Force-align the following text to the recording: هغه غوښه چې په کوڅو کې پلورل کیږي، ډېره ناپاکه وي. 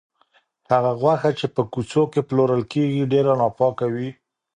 هغه 0.71 0.91
غوښه 1.01 1.29
چې 1.39 1.45
په 1.55 1.61
کوڅو 1.73 2.03
کې 2.13 2.21
پلورل 2.27 2.61
کیږي، 2.73 3.01
ډېره 3.13 3.31
ناپاکه 3.41 3.85
وي. 3.93 4.09